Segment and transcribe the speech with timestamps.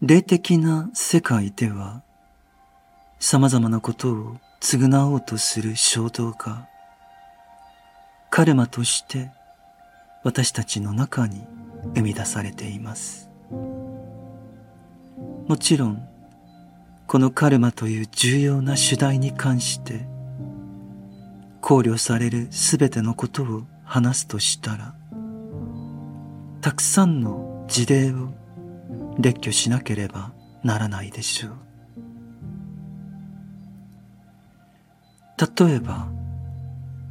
[0.00, 2.02] 霊的な世界では
[3.18, 6.68] 様々なことを償おうとする衝動が
[8.30, 9.32] カルマとして
[10.22, 11.44] 私たちの中に
[11.96, 13.28] 生み出されています。
[15.48, 16.08] もちろん、
[17.08, 20.06] このカルマという重要な主題に関して
[21.60, 24.94] 考慮されるすべてのことを話すとしたら、
[26.60, 28.37] たくさんの事例を
[29.18, 30.32] 列挙しなければ
[30.62, 31.52] ならないでしょう。
[35.66, 36.08] 例えば、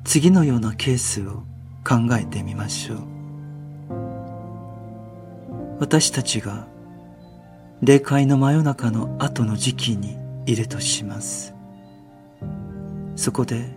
[0.04, 1.44] 次のようなケースを
[1.86, 2.98] 考えてみましょう。
[5.80, 6.68] 私たちが
[7.82, 11.54] 霊界の真夜中の後の時期にいるとします。
[13.16, 13.76] そこで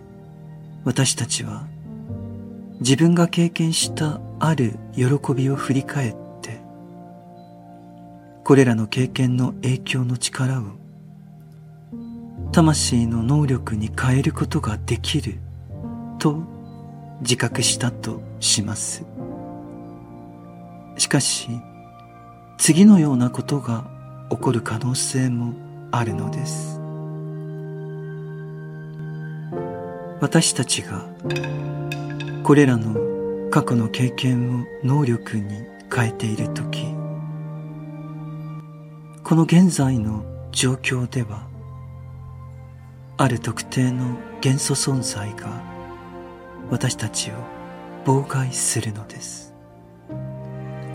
[0.83, 1.67] 私たちは
[2.79, 6.15] 自分が経験したある喜びを振り返っ
[8.43, 10.63] これらの経験の影響の力を
[12.51, 15.39] 魂の能力に変えることができる
[16.19, 16.43] と
[17.21, 19.05] 自覚したとします。
[20.97, 21.49] しかし、
[22.57, 23.85] 次のようなことが
[24.29, 25.53] 起こる可能性も
[25.91, 26.79] あるのです。
[30.19, 31.05] 私たちが
[32.43, 37.00] これらの過去の経験を能力に変えているとき、
[39.31, 41.47] この現在の状況では、
[43.15, 45.63] ある特定の元素存在が
[46.69, 47.35] 私たちを
[48.03, 49.53] 妨害するのです。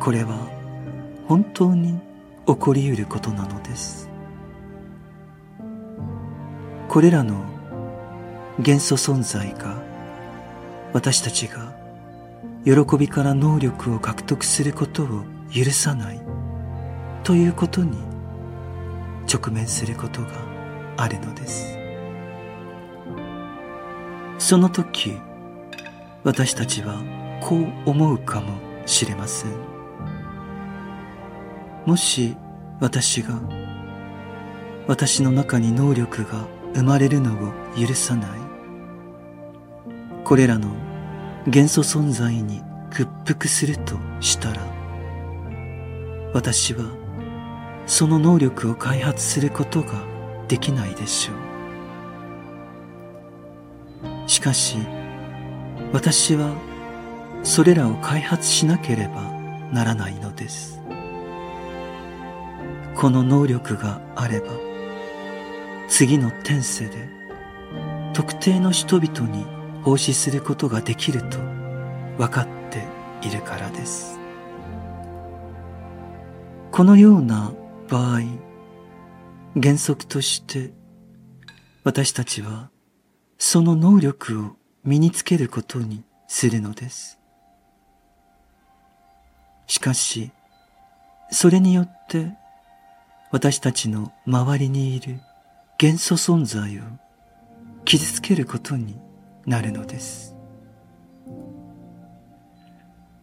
[0.01, 0.37] これは
[1.27, 1.99] 本当に
[2.47, 4.11] 起こり得ることなのです。
[6.91, 7.43] これらの
[8.59, 9.83] 元素存在が
[10.93, 11.73] 私たちが
[12.67, 16.21] 喜びから能力を獲得することを許さない
[17.25, 18.16] ということに
[19.33, 20.29] 直面することが
[20.97, 21.79] あるのです。
[24.39, 25.17] その時
[26.25, 27.01] 私たちは
[27.41, 29.51] こう思うかもしれません。
[31.85, 32.37] もし
[32.81, 33.41] 私が
[34.87, 38.31] 私の中に能力が生まれるのを許さない。
[40.25, 40.69] これらの
[41.47, 44.63] 元素存在に屈服するとしたら
[46.35, 47.06] 私は
[47.87, 50.03] その能力を開発することが
[50.49, 51.33] できないでしょ
[54.25, 54.77] うしかし
[55.93, 56.55] 私は
[57.43, 59.23] それらを開発しなければ
[59.73, 60.81] ならないのです
[62.95, 64.49] この能力があれば
[65.89, 67.09] 次の天世で
[68.13, 69.45] 特定の人々に
[69.83, 71.39] 奉仕することができると
[72.19, 72.83] 分かって
[73.23, 74.19] いるからです。
[76.73, 77.53] このような
[77.89, 78.21] 場合、
[79.61, 80.73] 原則として
[81.85, 82.71] 私たちは
[83.39, 87.19] その能力を身につけることにするのです。
[89.67, 90.31] しかし、
[91.31, 92.33] それによって
[93.31, 95.21] 私たちの周りにいる
[95.79, 96.83] 元素存在を
[97.85, 98.99] 傷つけることに
[99.45, 100.37] なるのです。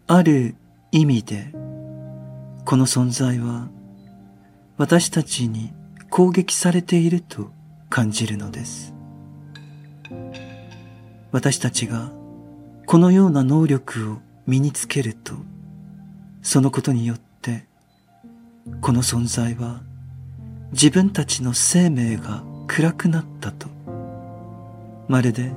[0.08, 0.56] ある
[0.92, 1.52] 意味で、
[2.66, 3.70] この存在は
[4.78, 5.72] 私たちに
[6.10, 7.52] 攻撃されていると
[7.90, 8.94] 感じるのです。
[11.32, 12.12] 私たちが
[12.86, 14.18] このような能力を
[14.48, 15.34] 身につけると、
[16.42, 17.66] そのことによって、
[18.82, 19.82] この存在は
[20.72, 23.68] 自分たちの生命が暗くなったと、
[25.08, 25.52] まるで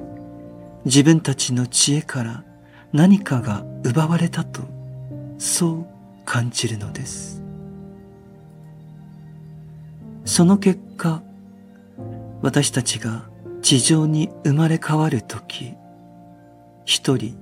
[0.84, 2.44] 自分たちの知恵から
[2.92, 4.62] 何かが奪われたと
[5.38, 5.86] そう
[6.24, 7.35] 感じるのです
[10.26, 11.22] その結果
[12.42, 13.30] 私たちが
[13.62, 15.72] 地上に生まれ変わるとき
[16.84, 17.38] 一人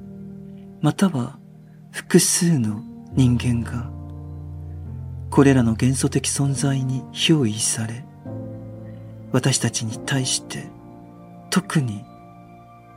[0.81, 1.39] または
[1.91, 2.83] 複数の
[3.15, 3.91] 人間が
[5.31, 8.05] これらの元素的存在に憑依され
[9.33, 10.69] 私たちに対して
[11.51, 12.05] 特に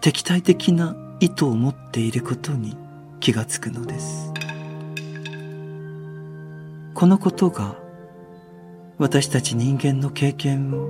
[0.01, 2.78] 敵対的な意図を持っていることに
[3.19, 4.31] 気がつくのです。
[6.94, 7.75] このことが
[8.99, 10.89] 私たち人間の経験を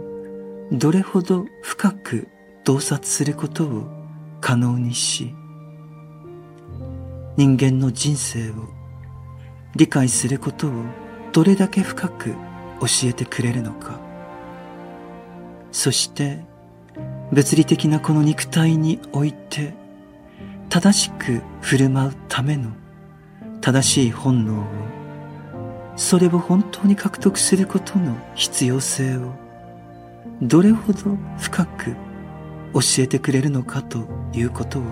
[0.71, 2.29] どれほど深く
[2.63, 3.83] 洞察することを
[4.39, 5.33] 可能にし、
[7.35, 8.69] 人間の人生を
[9.75, 10.71] 理解することを
[11.33, 12.31] どれだけ深く
[12.79, 13.99] 教えてくれるのか。
[15.73, 16.39] そして
[17.33, 19.73] 物理的なこの肉体において
[20.69, 22.71] 正しく振る舞うための
[23.59, 24.63] 正しい本能を
[25.97, 29.33] それを本当に獲得することの必要性を
[30.41, 31.95] どれほど深く
[32.73, 34.83] 教えてくれるのかということを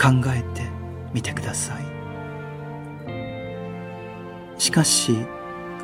[0.00, 0.62] 考えて
[1.12, 1.94] みてください。
[4.58, 5.16] しかし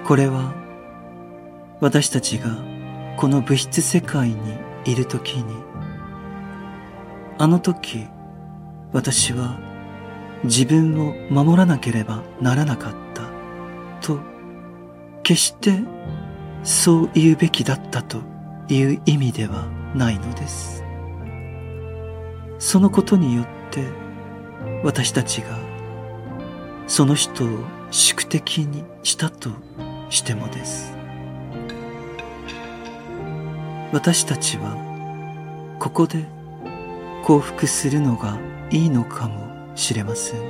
[0.04, 0.54] これは
[1.80, 2.56] 私たちが
[3.16, 4.36] この物質世界に
[4.84, 5.54] いる時に
[7.38, 8.06] あの時
[8.92, 9.58] 私は
[10.44, 13.29] 自分を守らなければならなかった。
[14.00, 14.18] と
[15.22, 15.78] 決して
[16.62, 18.22] そう言うべきだったと
[18.68, 20.84] いう意味ではないのです。
[22.58, 23.84] そのことによって
[24.84, 25.58] 私たちが
[26.86, 27.48] その人を
[27.90, 29.50] 宿敵にしたと
[30.10, 30.94] してもです。
[33.92, 34.76] 私たちは
[35.78, 36.26] ここで
[37.24, 38.38] 降伏するのが
[38.70, 40.40] いいのかもしれません。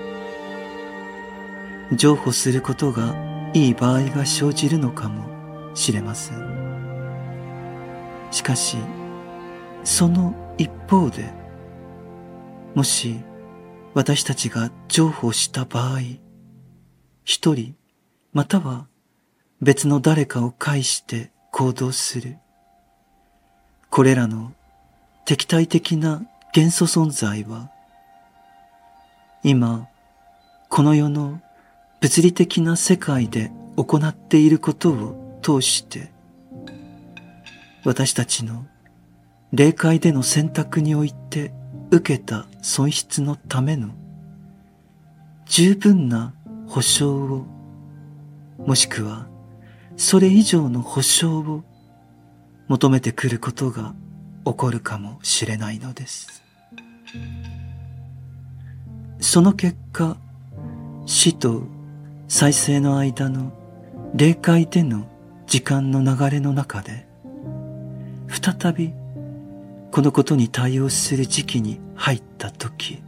[1.93, 6.61] 譲歩することがいい場合が生じるのかもしれません。
[8.31, 8.77] しかし
[9.83, 11.33] その一方で
[12.75, 13.21] もし
[13.95, 16.01] 私たちが譲歩した場合
[17.25, 17.75] 一人
[18.33, 18.87] または
[19.61, 22.39] 別の誰かを介して行動する。
[23.91, 24.53] これらの
[25.27, 26.23] 敵対的な
[26.55, 27.71] 元素存在は、
[29.43, 29.89] 今、
[30.69, 31.41] この世の
[32.01, 36.11] 物理的な世界で行っていることを通して、
[37.85, 38.67] 私たちの
[39.53, 41.53] 霊界での選択において
[41.91, 43.91] 受けた損失のための
[45.47, 46.33] 十分な
[46.69, 47.47] 保証を、
[48.67, 49.27] もしくは
[49.97, 51.65] それ以上の保証を
[52.69, 53.95] 求めてくることが
[54.47, 56.43] 起こるかもしれないのです。
[59.21, 60.17] その結果、
[61.05, 61.65] 死と
[62.33, 63.51] 再生の間の
[64.15, 65.09] 霊界での
[65.49, 67.05] 時間の流れの中で、
[68.29, 68.93] 再び
[69.91, 73.03] このことに対応する時期に入った時、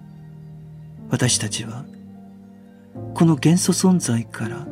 [1.08, 1.84] 私たちは
[3.14, 4.66] この元素存在から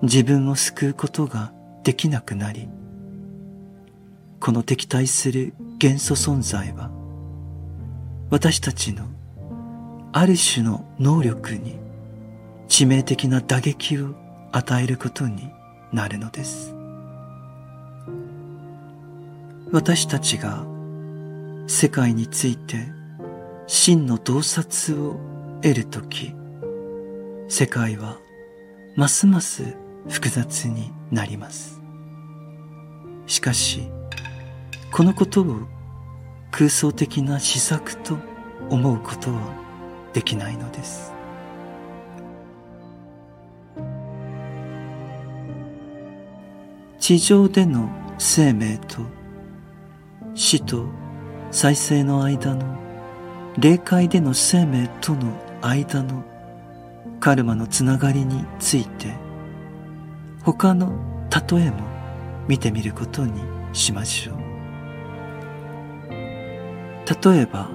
[0.00, 1.52] 自分を救うことが
[1.84, 2.70] できなくなり、
[4.40, 6.90] この敵対する元素存在は
[8.30, 9.04] 私たちの
[10.12, 11.85] ある種の能力に
[12.68, 14.14] 致命的な打撃を
[14.52, 15.50] 与えることに
[15.92, 16.74] なるのです。
[19.72, 20.64] 私たちが
[21.66, 22.86] 世界について
[23.66, 25.16] 真の洞察を
[25.62, 26.32] 得るとき
[27.48, 28.18] 世界は
[28.94, 29.76] ますます
[30.08, 31.80] 複雑になります。
[33.26, 33.88] しかし
[34.92, 35.60] このことを
[36.52, 38.16] 空想的な施策と
[38.70, 39.40] 思うことは
[40.12, 41.15] できないのです。
[47.06, 47.88] 地上での
[48.18, 48.98] 生命と
[50.34, 50.86] 死と
[51.52, 52.76] 再生の間の
[53.56, 55.32] 霊界での生命との
[55.62, 56.24] 間の
[57.20, 59.14] カルマのつながりについて
[60.42, 61.76] 他の例えも
[62.48, 63.40] 見てみることに
[63.72, 64.38] しましょう
[66.10, 67.70] 例えば、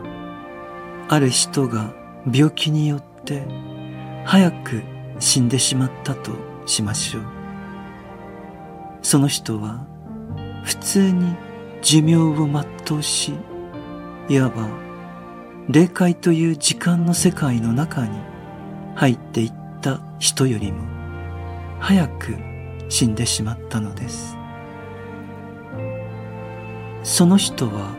[1.07, 1.93] ある人が
[2.29, 3.47] 病気によって
[4.25, 4.81] 早く
[5.19, 6.33] 死んでしまったと
[6.65, 7.40] しましょう。
[9.01, 9.85] その人は
[10.63, 11.35] 普通に
[11.81, 13.33] 寿命を全うし、
[14.29, 14.67] いわば
[15.69, 18.19] 霊界という時間の世界の中に
[18.95, 20.83] 入っていった人よりも
[21.79, 22.37] 早く
[22.89, 24.37] 死んでしまったのです。
[27.03, 27.95] その人は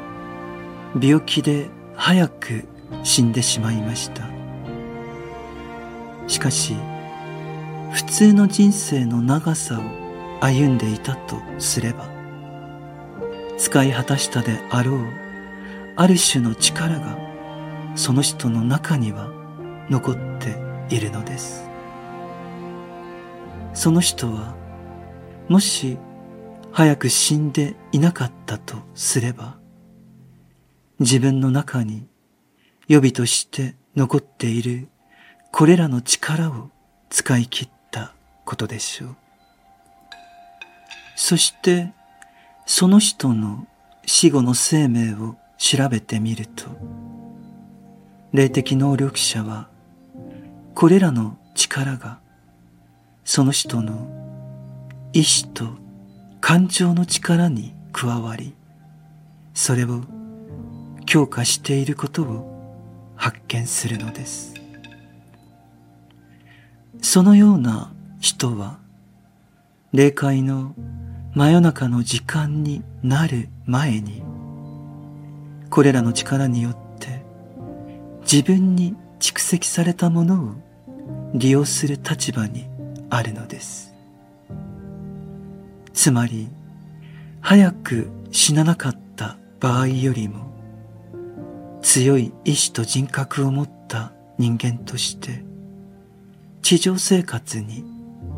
[1.00, 2.64] 病気で早く
[3.02, 4.26] 死んでしまいました
[6.28, 6.76] しかし
[7.92, 10.01] 普通の人生の長さを
[10.42, 12.08] 歩んでいたとすれば
[13.58, 15.06] 使い果たしたであろう
[15.94, 17.16] ある種の力が
[17.94, 19.30] その人の中には
[19.88, 20.56] 残って
[20.92, 21.68] いるのです
[23.72, 24.56] その人は
[25.48, 25.96] もし
[26.72, 29.58] 早く死んでいなかったとすれば
[30.98, 32.08] 自分の中に
[32.88, 34.88] 予備として残っている
[35.52, 36.70] これらの力を
[37.10, 39.16] 使い切ったことでしょう。
[41.24, 41.92] そして
[42.66, 43.68] その人の
[44.04, 46.64] 死後の生命を調べてみると、
[48.32, 49.68] 霊的能力者は
[50.74, 52.18] これらの力が
[53.24, 54.08] その人の
[55.12, 55.68] 意志と
[56.40, 58.56] 感情の力に加わり、
[59.54, 60.02] それを
[61.06, 64.54] 強化していることを発見するのです。
[67.00, 68.80] そのような人は
[69.92, 70.74] 霊界の
[71.34, 74.22] 真夜中の時間になる前に、
[75.70, 77.24] これらの力によって
[78.20, 80.54] 自分に蓄積されたものを
[81.32, 82.68] 利用する立場に
[83.08, 83.94] あるのです。
[85.94, 86.48] つまり、
[87.40, 90.52] 早く死ななかった場合よりも、
[91.80, 95.42] 強い意志と人格を持った人間として、
[96.60, 97.84] 地上生活に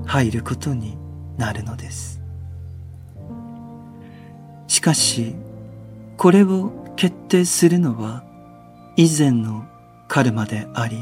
[0.06, 0.96] 入ることに
[1.36, 2.23] なるのです。
[4.84, 5.34] しかし、
[6.18, 8.22] これを決定するのは
[8.96, 9.64] 以前の
[10.08, 10.98] カルマであり、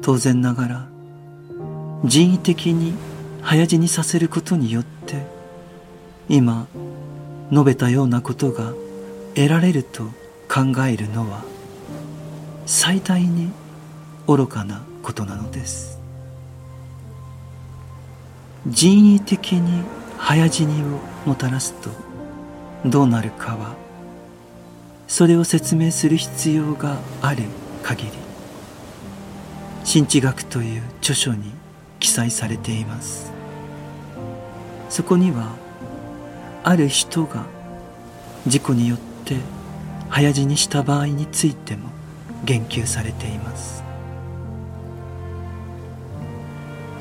[0.00, 0.88] 当然ながら
[2.06, 2.94] 人為的に
[3.42, 5.26] 早死にさせることによって、
[6.30, 6.66] 今
[7.50, 8.72] 述べたようなことが
[9.34, 10.04] 得られると
[10.48, 11.44] 考えるのは
[12.64, 13.50] 最大に
[14.26, 16.00] 愚かなことなのです。
[18.66, 19.84] 人為的に
[20.16, 22.07] 早死にをもたらすと
[22.84, 23.74] どうなるかは
[25.08, 27.44] それを説明する必要がある
[27.82, 28.10] 限り。
[29.84, 31.50] 新知学という著書に
[31.98, 33.32] 記載されています。
[34.90, 35.56] そこには
[36.62, 37.46] ある人が
[38.46, 39.36] 事故によって
[40.10, 41.88] 早死にした場合についても
[42.44, 43.82] 言及されています。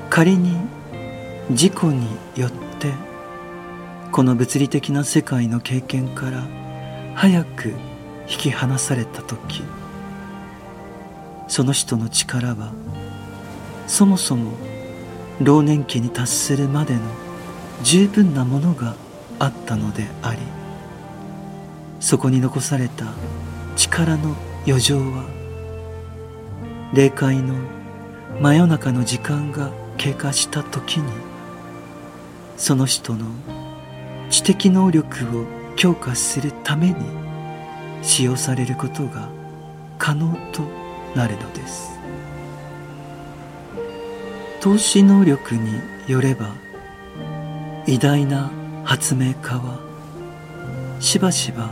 [0.10, 0.56] 仮に
[1.52, 2.92] 事故によって
[4.12, 6.44] この物理的な世界の経験から
[7.16, 7.70] 早く
[8.30, 9.64] 引き離された時
[11.48, 12.74] その人の力は
[13.88, 14.52] そもそも
[15.42, 17.02] 老年期に達するまでの
[17.84, 18.96] 十分なものが
[19.40, 20.40] あったのであり
[22.00, 23.06] そこに残された
[23.76, 24.36] 力の
[24.66, 25.26] 余剰は
[26.94, 27.56] 霊界の
[28.42, 31.12] 真夜中の時間が経過した時に
[32.56, 33.26] その人の
[34.30, 36.96] 知的能力を強化するために
[38.02, 39.30] 使用されることが
[39.98, 40.64] 可能と
[41.16, 41.98] なるのです。
[44.60, 46.50] 投資能力によれば
[47.86, 48.52] 偉大な
[48.84, 49.80] 発明家は
[51.00, 51.70] しばしば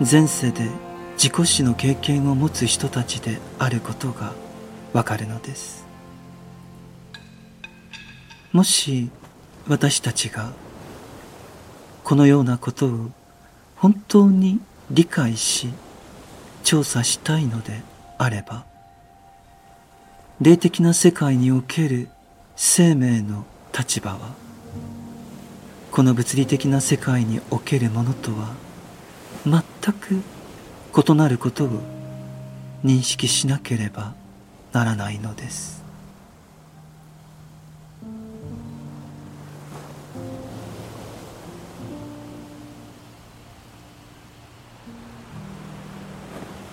[0.00, 0.68] 前世で
[1.16, 4.32] 自己死の経験を持つ人たちであることが
[4.92, 5.86] わかるのです。
[8.52, 9.10] もし
[9.66, 10.52] 私たちが
[12.04, 13.10] このようなことを
[13.76, 15.70] 本当に理解し
[16.62, 17.80] 調査したいので
[18.18, 18.66] あれば
[20.40, 22.08] 霊的な世界における
[22.56, 23.46] 生命の
[23.76, 24.34] 立場は
[25.90, 28.54] この物理的な世界におけるものとは
[29.46, 29.62] 全
[29.94, 30.22] く
[31.10, 31.68] 異なることを
[32.84, 34.12] 認識しなければ
[34.72, 35.73] ならないのです。